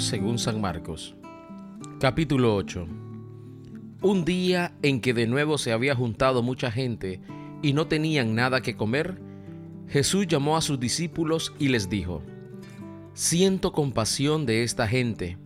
según 0.00 0.38
San 0.38 0.60
Marcos. 0.60 1.14
Capítulo 2.00 2.56
8. 2.56 2.86
Un 4.00 4.24
día 4.24 4.72
en 4.82 5.00
que 5.02 5.12
de 5.12 5.26
nuevo 5.26 5.58
se 5.58 5.72
había 5.72 5.94
juntado 5.94 6.42
mucha 6.42 6.70
gente 6.70 7.20
y 7.60 7.74
no 7.74 7.86
tenían 7.86 8.34
nada 8.34 8.62
que 8.62 8.76
comer, 8.76 9.20
Jesús 9.88 10.26
llamó 10.26 10.56
a 10.56 10.62
sus 10.62 10.80
discípulos 10.80 11.52
y 11.58 11.68
les 11.68 11.90
dijo, 11.90 12.22
Siento 13.12 13.72
compasión 13.72 14.46
de 14.46 14.62
esta 14.62 14.88
gente, 14.88 15.36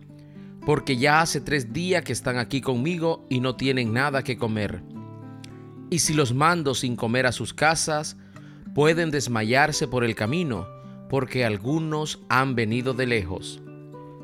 porque 0.65 0.95
ya 0.95 1.19
hace 1.19 1.41
tres 1.41 1.73
días 1.73 2.03
que 2.03 2.13
están 2.13 2.37
aquí 2.37 2.61
conmigo 2.61 3.25
y 3.29 3.41
no 3.41 3.57
tienen 3.57 3.91
nada 3.91 4.23
que 4.23 4.37
comer. 4.37 4.81
Y 5.89 5.99
si 5.99 6.13
los 6.13 6.33
mando 6.33 6.75
sin 6.75 6.95
comer 6.95 7.25
a 7.25 7.33
sus 7.33 7.53
casas, 7.53 8.15
pueden 8.73 9.11
desmayarse 9.11 9.87
por 9.87 10.05
el 10.05 10.15
camino, 10.15 10.65
porque 11.09 11.43
algunos 11.43 12.21
han 12.29 12.55
venido 12.55 12.93
de 12.93 13.07
lejos. 13.07 13.61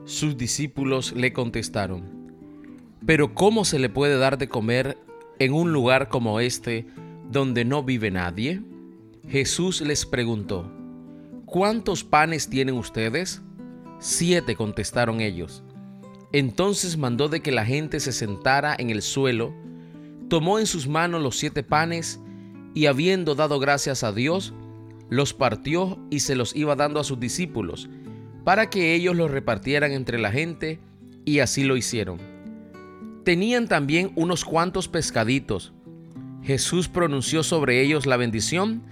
Sus 0.05 0.37
discípulos 0.37 1.13
le 1.13 1.31
contestaron, 1.31 2.03
Pero 3.05 3.33
¿cómo 3.33 3.65
se 3.65 3.79
le 3.79 3.89
puede 3.89 4.17
dar 4.17 4.37
de 4.37 4.49
comer 4.49 4.97
en 5.39 5.53
un 5.53 5.73
lugar 5.73 6.09
como 6.09 6.39
este, 6.39 6.87
donde 7.29 7.65
no 7.65 7.83
vive 7.83 8.11
nadie? 8.11 8.61
Jesús 9.27 9.81
les 9.81 10.05
preguntó, 10.05 10.71
¿Cuántos 11.45 12.03
panes 12.03 12.49
tienen 12.49 12.75
ustedes? 12.75 13.41
Siete 13.99 14.55
contestaron 14.55 15.21
ellos. 15.21 15.63
Entonces 16.31 16.97
mandó 16.97 17.27
de 17.27 17.41
que 17.41 17.51
la 17.51 17.65
gente 17.65 17.99
se 17.99 18.11
sentara 18.11 18.75
en 18.77 18.89
el 18.89 19.01
suelo, 19.01 19.53
tomó 20.29 20.59
en 20.59 20.65
sus 20.65 20.87
manos 20.87 21.21
los 21.21 21.37
siete 21.37 21.61
panes 21.61 22.19
y 22.73 22.85
habiendo 22.85 23.35
dado 23.35 23.59
gracias 23.59 24.03
a 24.03 24.13
Dios, 24.13 24.53
los 25.09 25.33
partió 25.33 25.99
y 26.09 26.21
se 26.21 26.35
los 26.35 26.55
iba 26.55 26.75
dando 26.75 27.01
a 27.01 27.03
sus 27.03 27.19
discípulos, 27.19 27.89
para 28.43 28.69
que 28.69 28.93
ellos 28.93 29.15
los 29.15 29.31
repartieran 29.31 29.91
entre 29.91 30.19
la 30.19 30.31
gente, 30.31 30.79
y 31.25 31.39
así 31.39 31.63
lo 31.63 31.77
hicieron. 31.77 32.19
Tenían 33.23 33.67
también 33.67 34.11
unos 34.15 34.43
cuantos 34.45 34.87
pescaditos. 34.87 35.73
Jesús 36.41 36.87
pronunció 36.87 37.43
sobre 37.43 37.81
ellos 37.81 38.05
la 38.05 38.17
bendición 38.17 38.83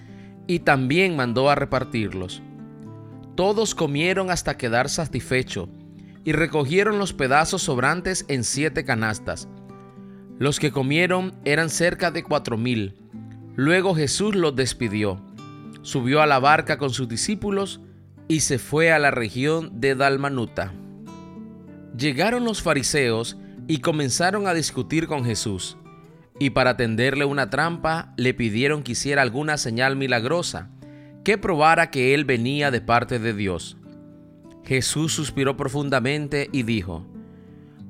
y 0.46 0.60
también 0.60 1.16
mandó 1.16 1.50
a 1.50 1.56
repartirlos. 1.56 2.42
Todos 3.34 3.74
comieron 3.74 4.30
hasta 4.30 4.56
quedar 4.56 4.88
satisfechos 4.88 5.68
y 6.24 6.32
recogieron 6.32 6.98
los 6.98 7.12
pedazos 7.12 7.62
sobrantes 7.62 8.24
en 8.28 8.44
siete 8.44 8.84
canastas. 8.84 9.48
Los 10.38 10.60
que 10.60 10.70
comieron 10.70 11.34
eran 11.44 11.70
cerca 11.70 12.10
de 12.10 12.22
cuatro 12.22 12.56
mil. 12.56 12.94
Luego 13.56 13.94
Jesús 13.94 14.36
los 14.36 14.54
despidió 14.54 15.20
subió 15.82 16.20
a 16.22 16.26
la 16.26 16.38
barca 16.38 16.78
con 16.78 16.90
sus 16.90 17.08
discípulos 17.08 17.80
y 18.30 18.40
se 18.42 18.60
fue 18.60 18.92
a 18.92 19.00
la 19.00 19.10
región 19.10 19.80
de 19.80 19.96
Dalmanuta. 19.96 20.72
Llegaron 21.98 22.44
los 22.44 22.62
fariseos 22.62 23.36
y 23.66 23.78
comenzaron 23.78 24.46
a 24.46 24.54
discutir 24.54 25.08
con 25.08 25.24
Jesús, 25.24 25.76
y 26.38 26.50
para 26.50 26.76
tenderle 26.76 27.24
una 27.24 27.50
trampa 27.50 28.14
le 28.16 28.32
pidieron 28.32 28.84
que 28.84 28.92
hiciera 28.92 29.22
alguna 29.22 29.58
señal 29.58 29.96
milagrosa, 29.96 30.70
que 31.24 31.38
probara 31.38 31.90
que 31.90 32.14
él 32.14 32.24
venía 32.24 32.70
de 32.70 32.80
parte 32.80 33.18
de 33.18 33.34
Dios. 33.34 33.76
Jesús 34.64 35.12
suspiró 35.12 35.56
profundamente 35.56 36.48
y 36.52 36.62
dijo, 36.62 37.04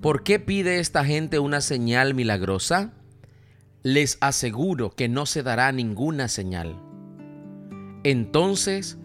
¿Por 0.00 0.22
qué 0.22 0.38
pide 0.38 0.80
esta 0.80 1.04
gente 1.04 1.38
una 1.38 1.60
señal 1.60 2.14
milagrosa? 2.14 2.94
Les 3.82 4.16
aseguro 4.22 4.88
que 4.88 5.06
no 5.10 5.26
se 5.26 5.42
dará 5.42 5.70
ninguna 5.70 6.28
señal 6.28 6.76
entonces 8.02 8.98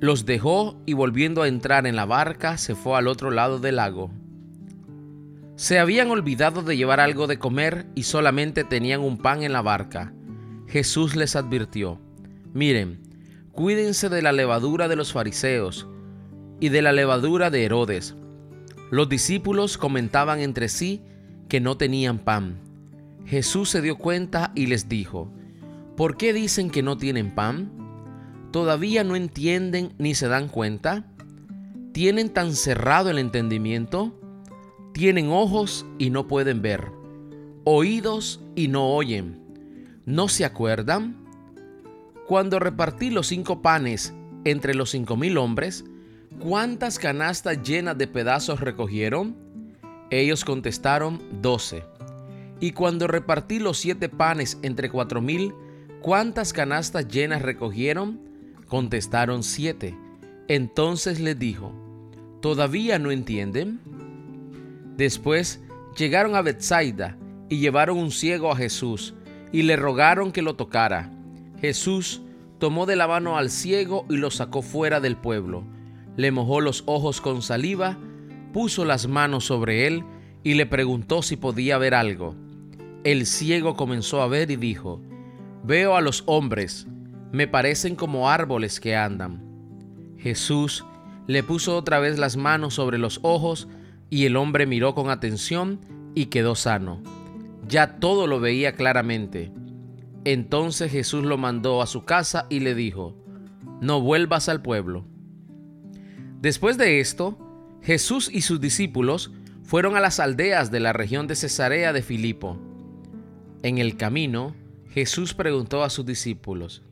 los 0.00 0.26
dejó 0.26 0.80
y 0.86 0.92
volviendo 0.92 1.42
a 1.42 1.48
entrar 1.48 1.86
en 1.86 1.96
la 1.96 2.04
barca 2.04 2.58
se 2.58 2.74
fue 2.74 2.96
al 2.98 3.08
otro 3.08 3.30
lado 3.30 3.58
del 3.58 3.76
lago. 3.76 4.10
Se 5.56 5.78
habían 5.78 6.10
olvidado 6.10 6.62
de 6.62 6.76
llevar 6.76 6.98
algo 7.00 7.26
de 7.26 7.38
comer 7.38 7.86
y 7.94 8.02
solamente 8.02 8.64
tenían 8.64 9.00
un 9.00 9.18
pan 9.18 9.42
en 9.44 9.52
la 9.52 9.62
barca. 9.62 10.12
Jesús 10.66 11.14
les 11.14 11.36
advirtió, 11.36 12.00
miren, 12.52 13.00
cuídense 13.52 14.08
de 14.08 14.20
la 14.20 14.32
levadura 14.32 14.88
de 14.88 14.96
los 14.96 15.12
fariseos 15.12 15.86
y 16.58 16.70
de 16.70 16.82
la 16.82 16.92
levadura 16.92 17.50
de 17.50 17.64
Herodes. 17.64 18.16
Los 18.90 19.08
discípulos 19.08 19.78
comentaban 19.78 20.40
entre 20.40 20.68
sí 20.68 21.02
que 21.48 21.60
no 21.60 21.76
tenían 21.76 22.18
pan. 22.18 22.58
Jesús 23.26 23.70
se 23.70 23.80
dio 23.80 23.96
cuenta 23.96 24.52
y 24.54 24.66
les 24.66 24.88
dijo, 24.88 25.32
¿por 25.96 26.16
qué 26.16 26.32
dicen 26.32 26.70
que 26.70 26.82
no 26.82 26.96
tienen 26.96 27.34
pan? 27.34 27.83
Todavía 28.54 29.02
no 29.02 29.16
entienden 29.16 29.94
ni 29.98 30.14
se 30.14 30.28
dan 30.28 30.46
cuenta? 30.46 31.06
¿Tienen 31.92 32.28
tan 32.28 32.54
cerrado 32.54 33.10
el 33.10 33.18
entendimiento? 33.18 34.14
¿Tienen 34.92 35.28
ojos 35.28 35.84
y 35.98 36.10
no 36.10 36.28
pueden 36.28 36.62
ver? 36.62 36.92
¿Oídos 37.64 38.40
y 38.54 38.68
no 38.68 38.90
oyen? 38.90 40.00
¿No 40.06 40.28
se 40.28 40.44
acuerdan? 40.44 41.16
Cuando 42.28 42.60
repartí 42.60 43.10
los 43.10 43.26
cinco 43.26 43.60
panes 43.60 44.14
entre 44.44 44.74
los 44.74 44.90
cinco 44.90 45.16
mil 45.16 45.36
hombres, 45.36 45.84
¿cuántas 46.38 47.00
canastas 47.00 47.60
llenas 47.64 47.98
de 47.98 48.06
pedazos 48.06 48.60
recogieron? 48.60 49.34
Ellos 50.10 50.44
contestaron, 50.44 51.20
doce. 51.42 51.82
Y 52.60 52.70
cuando 52.70 53.08
repartí 53.08 53.58
los 53.58 53.78
siete 53.78 54.08
panes 54.08 54.58
entre 54.62 54.90
cuatro 54.90 55.20
mil, 55.20 55.52
¿cuántas 56.00 56.52
canastas 56.52 57.08
llenas 57.08 57.42
recogieron? 57.42 58.32
Contestaron 58.74 59.44
siete. 59.44 59.96
Entonces 60.48 61.20
les 61.20 61.38
dijo, 61.38 61.72
¿todavía 62.42 62.98
no 62.98 63.12
entienden? 63.12 63.78
Después 64.96 65.62
llegaron 65.96 66.34
a 66.34 66.42
Bethsaida 66.42 67.16
y 67.48 67.58
llevaron 67.58 67.98
un 67.98 68.10
ciego 68.10 68.50
a 68.50 68.56
Jesús 68.56 69.14
y 69.52 69.62
le 69.62 69.76
rogaron 69.76 70.32
que 70.32 70.42
lo 70.42 70.56
tocara. 70.56 71.12
Jesús 71.60 72.22
tomó 72.58 72.84
de 72.84 72.96
la 72.96 73.06
mano 73.06 73.38
al 73.38 73.48
ciego 73.48 74.06
y 74.10 74.16
lo 74.16 74.32
sacó 74.32 74.60
fuera 74.60 74.98
del 74.98 75.16
pueblo. 75.16 75.62
Le 76.16 76.32
mojó 76.32 76.60
los 76.60 76.82
ojos 76.86 77.20
con 77.20 77.42
saliva, 77.42 77.96
puso 78.52 78.84
las 78.84 79.06
manos 79.06 79.44
sobre 79.44 79.86
él 79.86 80.02
y 80.42 80.54
le 80.54 80.66
preguntó 80.66 81.22
si 81.22 81.36
podía 81.36 81.78
ver 81.78 81.94
algo. 81.94 82.34
El 83.04 83.26
ciego 83.26 83.76
comenzó 83.76 84.20
a 84.20 84.26
ver 84.26 84.50
y 84.50 84.56
dijo, 84.56 85.00
Veo 85.62 85.94
a 85.94 86.00
los 86.00 86.24
hombres, 86.26 86.88
me 87.34 87.48
parecen 87.48 87.96
como 87.96 88.30
árboles 88.30 88.78
que 88.78 88.94
andan. 88.94 89.42
Jesús 90.18 90.84
le 91.26 91.42
puso 91.42 91.76
otra 91.76 91.98
vez 91.98 92.16
las 92.16 92.36
manos 92.36 92.74
sobre 92.74 92.96
los 92.96 93.18
ojos 93.22 93.66
y 94.08 94.26
el 94.26 94.36
hombre 94.36 94.66
miró 94.66 94.94
con 94.94 95.10
atención 95.10 95.80
y 96.14 96.26
quedó 96.26 96.54
sano. 96.54 97.02
Ya 97.66 97.96
todo 97.96 98.28
lo 98.28 98.38
veía 98.38 98.76
claramente. 98.76 99.50
Entonces 100.24 100.92
Jesús 100.92 101.24
lo 101.24 101.36
mandó 101.36 101.82
a 101.82 101.88
su 101.88 102.04
casa 102.04 102.46
y 102.50 102.60
le 102.60 102.76
dijo, 102.76 103.16
no 103.80 104.00
vuelvas 104.00 104.48
al 104.48 104.62
pueblo. 104.62 105.04
Después 106.40 106.78
de 106.78 107.00
esto, 107.00 107.36
Jesús 107.82 108.30
y 108.32 108.42
sus 108.42 108.60
discípulos 108.60 109.32
fueron 109.64 109.96
a 109.96 110.00
las 110.00 110.20
aldeas 110.20 110.70
de 110.70 110.78
la 110.78 110.92
región 110.92 111.26
de 111.26 111.34
Cesarea 111.34 111.92
de 111.92 112.02
Filipo. 112.02 112.60
En 113.64 113.78
el 113.78 113.96
camino, 113.96 114.54
Jesús 114.88 115.34
preguntó 115.34 115.82
a 115.82 115.90
sus 115.90 116.06
discípulos, 116.06 116.84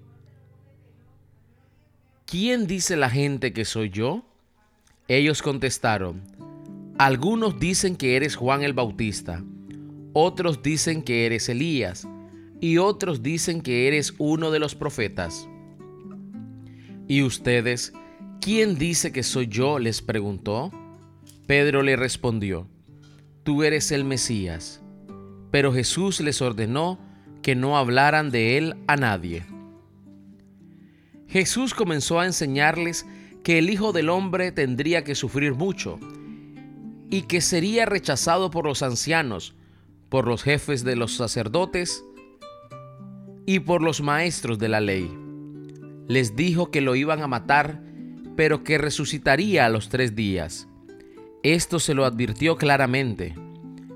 ¿quién 2.33 2.67
dice 2.67 2.97
la 2.97 3.11
gente 3.11 3.53
que 3.53 3.67
soy 3.67 3.91
yo? 3.91 4.25
Ellos 5.07 5.43
contestaron, 5.43 6.23
algunos 6.97 7.61
dicen 7.61 7.95
que 7.95 8.17
eres 8.17 8.37
Juan 8.37 8.63
el 8.63 8.73
Bautista, 8.73 9.45
otros 10.15 10.63
dicen 10.63 11.03
que 11.03 11.27
eres 11.27 11.51
Elías, 11.51 12.09
y 12.59 12.79
otros 12.79 13.23
dicen 13.23 13.61
que 13.61 13.87
eres 13.87 14.15
uno 14.17 14.51
de 14.51 14.61
los 14.61 14.75
profetas. 14.75 15.47
¿Y 17.07 17.23
ustedes, 17.23 17.93
quién 18.41 18.79
dice 18.79 19.13
que 19.13 19.25
soy 19.25 19.49
yo? 19.49 19.79
les 19.79 20.01
preguntó. 20.01 20.71
Pedro 21.47 21.83
le 21.83 21.97
respondió, 21.97 22.67
tú 23.43 23.63
eres 23.63 23.93
el 23.93 24.05
Mesías. 24.05 24.81
Pero 25.51 25.71
Jesús 25.71 26.19
les 26.23 26.41
ordenó 26.41 26.99
que 27.43 27.55
no 27.55 27.77
hablaran 27.77 28.31
de 28.31 28.57
él 28.57 28.77
a 28.87 28.97
nadie. 28.97 29.45
Jesús 31.33 31.73
comenzó 31.73 32.21
a 32.21 32.27
enseñarles 32.27 33.07
que 33.43 33.57
el 33.57 33.71
Hijo 33.71 33.93
del 33.93 34.11
Hombre 34.11 34.53
tendría 34.53 35.03
que 35.03 35.15
sufrir 35.15 35.55
mucho 35.55 35.99
y 37.09 37.23
que 37.23 37.41
sería 37.41 37.87
rechazado 37.87 38.51
por 38.51 38.67
los 38.67 38.83
ancianos, 38.83 39.55
por 40.11 40.29
los 40.29 40.43
jefes 40.43 40.85
de 40.85 40.95
los 40.95 41.15
sacerdotes 41.17 42.05
y 43.47 43.61
por 43.61 43.81
los 43.81 44.03
maestros 44.03 44.59
de 44.59 44.69
la 44.69 44.83
ley. 44.83 45.11
Les 46.07 46.37
dijo 46.37 46.71
que 46.71 46.83
lo 46.83 46.97
iban 46.97 47.23
a 47.23 47.29
matar, 47.29 47.83
pero 48.37 48.63
que 48.63 48.77
resucitaría 48.77 49.65
a 49.65 49.71
los 49.71 49.89
tres 49.89 50.15
días. 50.15 50.69
Esto 51.43 51.81
se 51.81 51.95
lo 51.95 52.05
advirtió 52.05 52.59
claramente. 52.59 53.35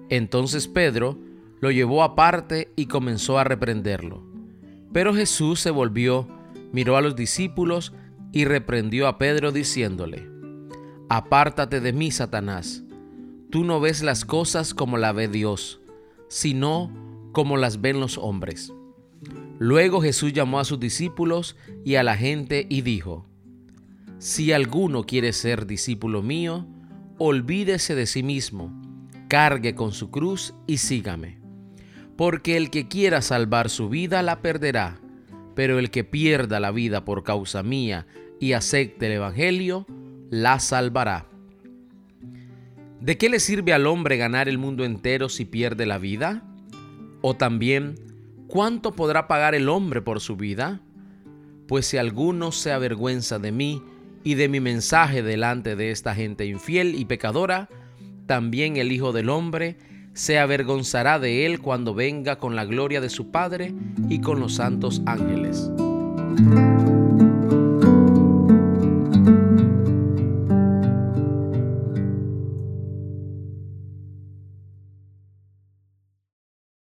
Entonces 0.08 0.68
Pedro 0.68 1.18
lo 1.60 1.70
llevó 1.70 2.02
aparte 2.02 2.72
y 2.76 2.86
comenzó 2.86 3.38
a 3.38 3.44
reprenderlo. 3.44 4.24
Pero 4.94 5.14
Jesús 5.14 5.60
se 5.60 5.70
volvió 5.70 6.35
miró 6.72 6.96
a 6.96 7.00
los 7.00 7.16
discípulos 7.16 7.92
y 8.32 8.44
reprendió 8.44 9.06
a 9.08 9.18
Pedro 9.18 9.52
diciéndole, 9.52 10.28
Apártate 11.08 11.80
de 11.80 11.92
mí, 11.92 12.10
Satanás, 12.10 12.82
tú 13.50 13.64
no 13.64 13.80
ves 13.80 14.02
las 14.02 14.24
cosas 14.24 14.74
como 14.74 14.98
la 14.98 15.12
ve 15.12 15.28
Dios, 15.28 15.80
sino 16.28 16.92
como 17.32 17.56
las 17.56 17.80
ven 17.80 18.00
los 18.00 18.18
hombres. 18.18 18.72
Luego 19.58 20.02
Jesús 20.02 20.32
llamó 20.32 20.58
a 20.58 20.64
sus 20.64 20.80
discípulos 20.80 21.56
y 21.84 21.94
a 21.94 22.02
la 22.02 22.16
gente 22.16 22.66
y 22.68 22.82
dijo, 22.82 23.26
Si 24.18 24.52
alguno 24.52 25.04
quiere 25.04 25.32
ser 25.32 25.66
discípulo 25.66 26.22
mío, 26.22 26.66
olvídese 27.18 27.94
de 27.94 28.06
sí 28.06 28.22
mismo, 28.22 28.70
cargue 29.28 29.74
con 29.74 29.92
su 29.92 30.10
cruz 30.10 30.54
y 30.66 30.78
sígame. 30.78 31.38
Porque 32.16 32.56
el 32.56 32.70
que 32.70 32.88
quiera 32.88 33.22
salvar 33.22 33.70
su 33.70 33.88
vida 33.88 34.22
la 34.22 34.42
perderá, 34.42 35.00
pero 35.56 35.78
el 35.78 35.90
que 35.90 36.04
pierda 36.04 36.60
la 36.60 36.70
vida 36.70 37.04
por 37.06 37.24
causa 37.24 37.62
mía 37.62 38.06
y 38.38 38.52
acepte 38.52 39.06
el 39.06 39.12
Evangelio, 39.12 39.86
la 40.30 40.60
salvará. 40.60 41.26
¿De 43.00 43.16
qué 43.16 43.30
le 43.30 43.40
sirve 43.40 43.72
al 43.72 43.86
hombre 43.86 44.18
ganar 44.18 44.50
el 44.50 44.58
mundo 44.58 44.84
entero 44.84 45.30
si 45.30 45.46
pierde 45.46 45.86
la 45.86 45.96
vida? 45.96 46.44
O 47.22 47.34
también, 47.34 47.94
¿cuánto 48.48 48.92
podrá 48.92 49.28
pagar 49.28 49.54
el 49.54 49.70
hombre 49.70 50.02
por 50.02 50.20
su 50.20 50.36
vida? 50.36 50.82
Pues 51.66 51.86
si 51.86 51.96
alguno 51.96 52.52
se 52.52 52.70
avergüenza 52.70 53.38
de 53.38 53.50
mí 53.50 53.82
y 54.24 54.34
de 54.34 54.50
mi 54.50 54.60
mensaje 54.60 55.22
delante 55.22 55.74
de 55.74 55.90
esta 55.90 56.14
gente 56.14 56.44
infiel 56.44 56.94
y 56.94 57.06
pecadora, 57.06 57.70
también 58.26 58.76
el 58.76 58.92
Hijo 58.92 59.12
del 59.12 59.30
Hombre 59.30 59.78
se 60.16 60.38
avergonzará 60.38 61.18
de 61.18 61.44
él 61.44 61.60
cuando 61.60 61.94
venga 61.94 62.36
con 62.36 62.56
la 62.56 62.64
gloria 62.64 63.02
de 63.02 63.10
su 63.10 63.30
Padre 63.30 63.74
y 64.08 64.22
con 64.22 64.40
los 64.40 64.54
santos 64.54 65.02
ángeles. 65.04 65.70